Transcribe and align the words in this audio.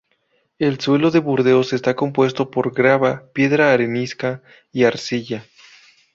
El 0.57 0.79
suelo 0.79 1.11
de 1.11 1.19
Burdeos 1.19 1.73
está 1.73 1.95
compuesto 1.95 2.49
por 2.49 2.73
grava, 2.73 3.31
piedra 3.33 3.71
arenisca, 3.71 4.41
y 4.71 4.85
arcilla. 4.85 5.45